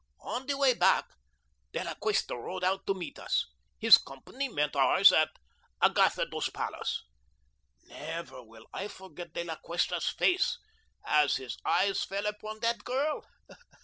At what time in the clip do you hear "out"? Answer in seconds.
2.63-2.87